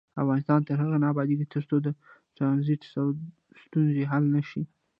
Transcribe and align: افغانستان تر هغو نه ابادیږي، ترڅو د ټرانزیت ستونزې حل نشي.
افغانستان 0.23 0.59
تر 0.67 0.75
هغو 0.81 0.97
نه 1.03 1.07
ابادیږي، 1.13 1.45
ترڅو 1.53 1.75
د 1.85 1.87
ټرانزیت 2.35 2.81
ستونزې 3.67 4.03
حل 4.11 4.23
نشي. 4.35 4.63